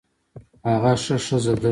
[0.69, 1.69] هغه ښه ښځه ده